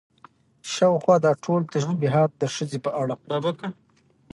[0.73, 3.15] شاوخوا دا ټول تشبيهات د ښځې په اړه